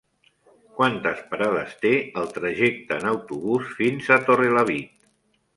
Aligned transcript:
Quantes 0.79 1.19
parades 1.33 1.75
té 1.83 1.91
el 2.23 2.33
trajecte 2.39 2.99
en 3.03 3.13
autobús 3.13 3.71
fins 3.83 4.13
a 4.17 4.21
Torrelavit? 4.31 4.99